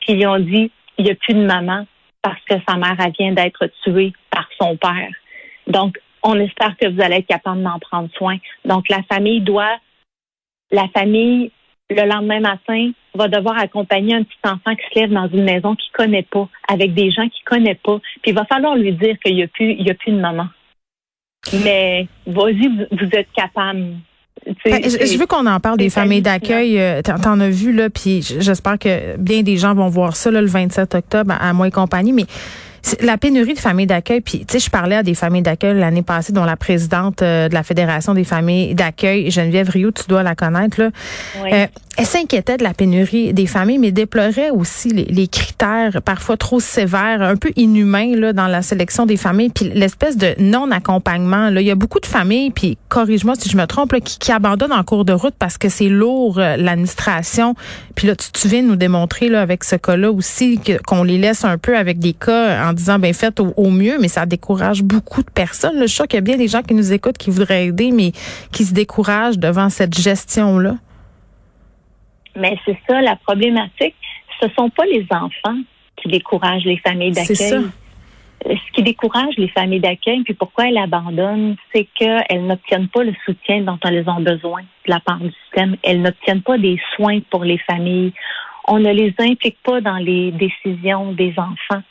Puis 0.00 0.14
ils 0.14 0.26
ont 0.26 0.38
dit, 0.38 0.70
il 0.98 1.04
n'y 1.04 1.10
a 1.10 1.14
plus 1.14 1.34
de 1.34 1.44
maman 1.44 1.86
parce 2.22 2.40
que 2.48 2.54
sa 2.68 2.76
mère 2.76 2.96
vient 3.18 3.32
d'être 3.32 3.68
tuée 3.82 4.12
par 4.30 4.48
son 4.60 4.76
père. 4.76 5.10
Donc, 5.66 5.98
on 6.22 6.38
espère 6.38 6.76
que 6.76 6.88
vous 6.88 7.00
allez 7.00 7.16
être 7.16 7.26
capable 7.26 7.62
d'en 7.62 7.78
prendre 7.78 8.08
soin. 8.16 8.36
Donc, 8.64 8.88
la 8.88 9.02
famille 9.04 9.40
doit, 9.40 9.76
la 10.70 10.86
famille 10.88 11.50
le 11.92 12.08
lendemain 12.08 12.40
matin, 12.40 12.90
va 13.14 13.28
devoir 13.28 13.58
accompagner 13.58 14.14
un 14.14 14.22
petit 14.22 14.38
enfant 14.44 14.74
qui 14.74 14.82
se 14.92 15.00
lève 15.00 15.10
dans 15.10 15.28
une 15.28 15.44
maison 15.44 15.74
qu'il 15.76 15.92
connaît 15.92 16.26
pas, 16.30 16.48
avec 16.68 16.94
des 16.94 17.10
gens 17.10 17.28
qu'il 17.28 17.44
connaît 17.44 17.78
pas. 17.82 17.98
Puis 18.22 18.32
il 18.32 18.34
va 18.34 18.44
falloir 18.46 18.76
lui 18.76 18.92
dire 18.92 19.16
qu'il 19.24 19.34
n'y 19.36 19.42
a 19.42 19.48
plus, 19.48 19.72
il 19.72 19.86
y 19.86 19.90
a 19.90 19.94
plus 19.94 20.12
de 20.12 20.20
maman. 20.20 20.46
Mais 21.64 22.06
vas-y, 22.26 22.68
vous, 22.68 23.08
êtes 23.12 23.32
capable. 23.34 23.96
Ben, 24.64 24.82
je, 24.82 25.18
veux 25.18 25.26
qu'on 25.26 25.46
en 25.46 25.60
parle 25.60 25.76
des 25.76 25.90
familles 25.90 26.22
d'accueil. 26.22 26.80
Euh, 26.80 27.02
t'en 27.02 27.38
as 27.40 27.50
vu 27.50 27.72
là, 27.72 27.90
puis 27.90 28.22
j'espère 28.22 28.78
que 28.78 29.16
bien 29.16 29.42
des 29.42 29.56
gens 29.56 29.74
vont 29.74 29.88
voir 29.88 30.16
ça 30.16 30.30
le 30.30 30.44
27 30.46 30.94
octobre 30.94 31.32
à, 31.32 31.48
à 31.48 31.52
moi 31.52 31.68
et 31.68 31.70
compagnie. 31.70 32.12
Mais 32.12 32.26
la 33.00 33.16
pénurie 33.16 33.54
de 33.54 33.58
familles 33.58 33.86
d'accueil, 33.86 34.20
puis 34.20 34.40
tu 34.40 34.52
sais, 34.52 34.58
je 34.58 34.70
parlais 34.70 34.96
à 34.96 35.02
des 35.02 35.14
familles 35.14 35.42
d'accueil 35.42 35.78
l'année 35.78 36.02
passée, 36.02 36.32
dont 36.32 36.44
la 36.44 36.56
présidente 36.56 37.22
euh, 37.22 37.48
de 37.48 37.54
la 37.54 37.62
Fédération 37.62 38.14
des 38.14 38.24
familles 38.24 38.74
d'accueil, 38.74 39.30
Geneviève 39.30 39.68
Rio, 39.68 39.90
tu 39.90 40.04
dois 40.08 40.22
la 40.22 40.34
connaître, 40.34 40.80
là. 40.80 40.90
Euh, 41.52 41.66
elle 41.98 42.06
s'inquiétait 42.06 42.56
de 42.56 42.62
la 42.62 42.72
pénurie 42.72 43.34
des 43.34 43.46
familles, 43.46 43.76
mais 43.76 43.92
déplorait 43.92 44.48
aussi 44.48 44.88
les, 44.88 45.28
critères 45.28 46.00
parfois 46.02 46.38
trop 46.38 46.58
sévères, 46.58 47.20
un 47.20 47.36
peu 47.36 47.50
inhumains 47.56 48.16
là, 48.16 48.32
dans 48.32 48.46
la 48.46 48.62
sélection 48.62 49.04
des 49.04 49.18
familles, 49.18 49.50
puis 49.50 49.70
l'espèce 49.74 50.16
de 50.16 50.34
non-accompagnement. 50.38 51.50
Là. 51.50 51.60
Il 51.60 51.66
y 51.66 51.70
a 51.70 51.74
beaucoup 51.74 52.00
de 52.00 52.06
familles, 52.06 52.50
puis 52.50 52.78
corrige-moi 52.88 53.34
si 53.38 53.50
je 53.50 53.58
me 53.58 53.66
trompe, 53.66 53.92
là, 53.92 54.00
qui, 54.00 54.18
qui, 54.18 54.32
abandonnent 54.32 54.72
en 54.72 54.84
cours 54.84 55.04
de 55.04 55.12
route 55.12 55.34
parce 55.38 55.58
que 55.58 55.68
c'est 55.68 55.90
lourd, 55.90 56.38
euh, 56.38 56.56
l'administration. 56.56 57.54
Puis 57.94 58.06
là, 58.06 58.16
tu, 58.16 58.32
tu, 58.32 58.48
viens 58.48 58.62
nous 58.62 58.76
démontrer 58.76 59.28
là, 59.28 59.42
avec 59.42 59.62
ce 59.62 59.76
cas-là 59.76 60.10
aussi 60.10 60.58
qu'on 60.86 61.04
les 61.04 61.18
laisse 61.18 61.44
un 61.44 61.58
peu 61.58 61.76
avec 61.76 61.98
des 61.98 62.14
cas 62.14 62.68
en 62.68 62.71
disant, 62.72 62.98
ben 62.98 63.12
faites 63.12 63.40
au, 63.40 63.70
mieux, 63.70 63.98
mais 64.00 64.08
ça 64.08 64.26
décourage 64.26 64.82
beaucoup 64.82 65.22
de 65.22 65.30
personnes. 65.30 65.80
Je 65.80 65.86
suis 65.86 66.02
qu'il 66.04 66.14
y 66.14 66.18
a 66.18 66.22
bien 66.22 66.36
des 66.36 66.48
gens 66.48 66.62
qui 66.62 66.74
nous 66.74 66.92
écoutent, 66.92 67.18
qui 67.18 67.30
voudraient 67.30 67.66
aider, 67.66 67.90
mais 67.92 68.12
qui 68.52 68.64
se 68.64 68.74
découragent 68.74 69.38
devant 69.38 69.68
cette 69.68 69.96
gestion-là. 69.98 70.76
Mais 72.36 72.58
c'est 72.64 72.78
ça 72.88 73.00
la 73.00 73.16
problématique. 73.16 73.94
Ce 74.40 74.48
sont 74.56 74.70
pas 74.70 74.84
les 74.86 75.06
enfants 75.10 75.58
qui 75.96 76.08
découragent 76.08 76.64
les 76.64 76.78
familles 76.78 77.12
d'accueil. 77.12 77.64
Ce 78.44 78.72
qui 78.74 78.82
décourage 78.82 79.34
les 79.36 79.48
familles 79.48 79.80
d'accueil, 79.80 80.22
puis 80.24 80.34
pourquoi 80.34 80.68
elles 80.68 80.78
abandonnent, 80.78 81.54
c'est 81.72 81.86
qu'elles 81.94 82.44
n'obtiennent 82.44 82.88
pas 82.88 83.04
le 83.04 83.14
soutien 83.24 83.60
dont 83.60 83.78
elles 83.84 84.08
ont 84.08 84.20
besoin 84.20 84.62
de 84.62 84.90
la 84.90 84.98
part 84.98 85.18
du 85.18 85.30
système. 85.44 85.76
Elles 85.84 86.02
n'obtiennent 86.02 86.42
pas 86.42 86.58
des 86.58 86.80
soins 86.96 87.20
pour 87.30 87.44
les 87.44 87.58
familles. 87.58 88.12
On 88.66 88.80
ne 88.80 88.90
les 88.92 89.14
implique 89.18 89.58
pas 89.62 89.80
dans 89.80 89.96
les 89.96 90.32
décisions 90.32 91.12
des 91.12 91.34
enfants. 91.36 91.82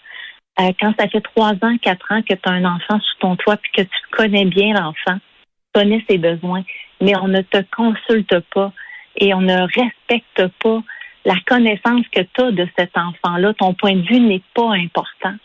Euh, 0.60 0.72
quand 0.80 0.94
ça 1.00 1.08
fait 1.08 1.22
trois 1.22 1.54
ans, 1.62 1.78
quatre 1.82 2.12
ans 2.12 2.22
que 2.22 2.34
tu 2.34 2.50
as 2.50 2.52
un 2.52 2.66
enfant 2.66 3.00
sous 3.00 3.20
ton 3.20 3.36
toit, 3.36 3.58
puis 3.58 3.72
que 3.72 3.82
tu 3.82 4.00
connais 4.12 4.46
bien 4.46 4.74
l'enfant, 4.74 5.18
tu 5.18 5.82
connais 5.82 6.04
ses 6.10 6.18
besoins, 6.18 6.64
mais 7.00 7.16
on 7.18 7.28
ne 7.28 7.42
te 7.42 7.64
consulte 7.76 8.40
pas 8.54 8.74
et 9.18 9.34
on 9.34 9.42
ne 9.42 9.62
respecte 9.62 10.48
pas 10.62 10.82
la 11.26 11.36
connaissance 11.46 12.06
que 12.12 12.22
tu 12.22 12.42
as 12.42 12.52
de 12.52 12.68
cet 12.78 12.98
enfant-là. 12.98 13.54
Ton 13.54 13.74
point 13.74 13.96
de 13.96 14.02
vue 14.02 14.20
n'est 14.20 14.42
pas 14.54 14.72
important. 14.74 15.36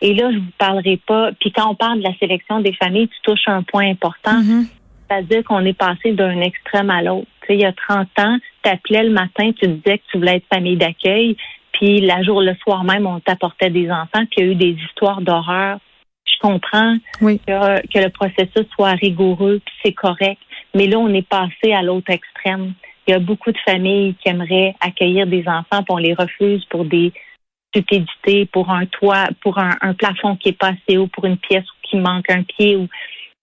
Et 0.00 0.14
là, 0.14 0.30
je 0.32 0.38
vous 0.38 0.52
parlerai 0.58 0.98
pas. 1.06 1.32
Puis 1.40 1.52
quand 1.52 1.70
on 1.70 1.74
parle 1.74 1.98
de 1.98 2.04
la 2.04 2.16
sélection 2.18 2.60
des 2.60 2.72
familles, 2.74 3.08
tu 3.08 3.20
touches 3.22 3.46
un 3.48 3.62
point 3.62 3.88
important. 3.88 4.40
Mm-hmm. 4.40 4.66
C'est-à-dire 5.08 5.44
qu'on 5.44 5.64
est 5.64 5.76
passé 5.76 6.12
d'un 6.12 6.40
extrême 6.40 6.90
à 6.90 7.02
l'autre. 7.02 7.26
Tu 7.42 7.48
sais, 7.48 7.54
il 7.54 7.60
y 7.60 7.64
a 7.64 7.72
30 7.72 8.08
ans, 8.18 8.38
tu 8.62 8.70
appelais 8.70 9.04
le 9.04 9.10
matin, 9.10 9.50
tu 9.58 9.66
disais 9.68 9.98
que 9.98 10.04
tu 10.10 10.18
voulais 10.18 10.36
être 10.36 10.46
famille 10.52 10.76
d'accueil, 10.76 11.36
puis 11.78 12.00
la 12.00 12.22
jour, 12.22 12.42
le 12.42 12.56
soir 12.56 12.82
même, 12.82 13.06
on 13.06 13.20
t'apportait 13.20 13.70
des 13.70 13.88
enfants, 13.90 14.24
puis 14.30 14.38
il 14.38 14.44
y 14.44 14.48
a 14.48 14.50
eu 14.50 14.54
des 14.56 14.76
histoires 14.84 15.20
d'horreur. 15.20 15.78
Je 16.24 16.36
comprends 16.40 16.94
que, 17.20 17.86
que, 17.86 17.98
le 17.98 18.10
processus 18.10 18.66
soit 18.74 18.92
rigoureux, 18.92 19.60
puis 19.64 19.74
c'est 19.84 19.92
correct. 19.92 20.40
Mais 20.74 20.86
là, 20.88 20.98
on 20.98 21.12
est 21.14 21.26
passé 21.26 21.72
à 21.72 21.82
l'autre 21.82 22.10
extrême. 22.10 22.74
Il 23.06 23.12
y 23.12 23.14
a 23.14 23.20
beaucoup 23.20 23.52
de 23.52 23.58
familles 23.64 24.14
qui 24.14 24.28
aimeraient 24.28 24.74
accueillir 24.80 25.26
des 25.26 25.46
enfants, 25.46 25.82
puis 25.84 25.90
on 25.90 25.98
les 25.98 26.14
refuse 26.14 26.64
pour 26.66 26.84
des 26.84 27.12
stupidités, 27.68 28.46
pour 28.46 28.70
un 28.70 28.86
toit, 28.86 29.28
pour 29.40 29.58
un, 29.58 29.94
plafond 29.94 30.36
qui 30.36 30.50
est 30.50 30.58
pas 30.58 30.70
assez 30.70 30.98
haut, 30.98 31.06
pour 31.06 31.26
une 31.26 31.38
pièce 31.38 31.64
qui 31.84 31.96
manque 31.96 32.28
un 32.28 32.42
pied 32.42 32.76
ou 32.76 32.88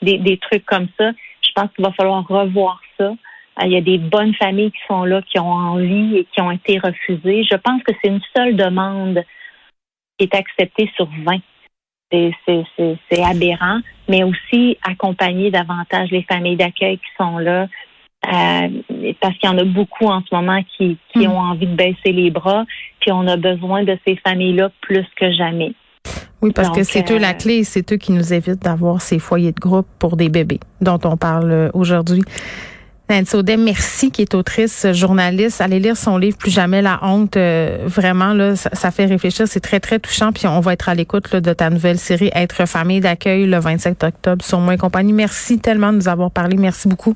des, 0.02 0.18
des 0.18 0.38
trucs 0.38 0.66
comme 0.66 0.88
ça. 1.00 1.12
Je 1.42 1.52
pense 1.56 1.70
qu'il 1.74 1.86
va 1.86 1.94
falloir 1.94 2.28
revoir 2.28 2.82
ça. 2.98 3.14
Il 3.64 3.72
y 3.72 3.78
a 3.78 3.82
des 3.82 3.98
bonnes 3.98 4.34
familles 4.36 4.72
qui 4.72 4.82
sont 4.88 5.06
là, 5.06 5.22
qui 5.22 5.40
ont 5.40 5.52
envie 5.52 6.18
et 6.18 6.28
qui 6.34 6.42
ont 6.42 6.52
été 6.52 6.78
refusées. 6.78 7.44
Je 7.50 7.56
pense 7.56 7.82
que 7.84 7.94
c'est 8.02 8.10
une 8.10 8.22
seule 8.36 8.56
demande 8.56 9.24
qui 10.18 10.26
est 10.26 10.36
acceptée 10.36 10.92
sur 10.96 11.08
20. 11.26 11.38
C'est 12.12 13.24
aberrant, 13.24 13.80
mais 14.08 14.24
aussi 14.24 14.78
accompagner 14.84 15.52
davantage 15.52 16.12
les 16.12 16.24
familles 16.24 16.56
d'accueil 16.56 16.98
qui 16.98 17.12
sont 17.18 17.38
là, 17.38 17.68
euh, 18.26 18.70
parce 19.20 19.38
qu'il 19.38 19.50
y 19.50 19.54
en 19.54 19.58
a 19.58 19.64
beaucoup 19.64 20.06
en 20.06 20.22
ce 20.22 20.34
moment 20.34 20.62
qui, 20.78 20.98
qui 21.12 21.28
hmm. 21.28 21.32
ont 21.32 21.40
envie 21.40 21.68
de 21.68 21.76
baisser 21.76 22.12
les 22.12 22.32
bras, 22.32 22.66
puis 23.00 23.12
on 23.12 23.28
a 23.28 23.38
besoin 23.38 23.84
de 23.84 23.98
ces 24.08 24.16
familles-là 24.26 24.70
plus 24.82 25.06
que 25.16 25.32
jamais. 25.32 25.74
Oui, 26.42 26.52
parce 26.54 26.70
que 26.70 26.84
c'est 26.84 27.10
eux 27.12 27.18
la 27.18 27.32
euh, 27.32 27.34
clé, 27.34 27.64
c'est 27.64 27.92
eux 27.92 27.98
qui 27.98 28.12
nous 28.12 28.34
évitent 28.34 28.62
d'avoir 28.62 29.02
ces 29.02 29.20
foyers 29.20 29.52
de 29.52 29.60
groupe 29.60 29.88
pour 30.00 30.16
des 30.16 30.30
bébés 30.30 30.60
dont 30.80 31.00
on 31.04 31.18
parle 31.18 31.72
aujourd'hui. 31.74 32.22
Nancy 33.10 33.36
Audet, 33.36 33.58
merci, 33.58 34.10
qui 34.10 34.24
est 34.24 34.34
autrice, 34.34 34.88
journaliste. 34.92 35.62
Allez 35.62 35.80
lire 35.80 35.96
son 35.96 36.18
livre 36.18 36.38
Plus 36.38 36.50
jamais 36.50 36.82
la 36.82 37.00
honte. 37.04 37.38
vraiment, 37.38 38.34
là, 38.34 38.56
ça, 38.56 38.92
fait 38.92 39.06
réfléchir. 39.06 39.48
C'est 39.48 39.60
très, 39.60 39.80
très 39.80 40.00
touchant. 40.00 40.32
Puis 40.32 40.48
on 40.48 40.60
va 40.60 40.74
être 40.74 40.90
à 40.90 40.96
l'écoute 40.96 41.36
de 41.36 41.54
ta 41.54 41.70
nouvelle 41.70 42.00
série 42.00 42.32
Être 42.34 42.68
famille 42.68 43.02
d'accueil 43.02 43.46
le 43.46 43.60
27 43.60 44.04
octobre 44.04 44.44
sur 44.44 44.60
Moi 44.60 44.74
et 44.74 44.78
compagnie. 44.78 45.14
Merci 45.14 45.60
tellement 45.60 45.92
de 45.92 45.98
nous 45.98 46.08
avoir 46.08 46.32
parlé. 46.32 46.58
Merci 46.58 46.88
beaucoup. 46.88 47.16